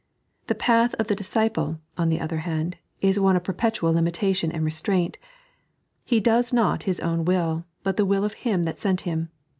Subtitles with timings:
[0.47, 4.51] The path of the dis ciple, on the other hand, is one of perpetual limitation
[4.51, 5.19] and restraint.
[6.05, 9.29] He does not lus own will, but the will of Him that sent him.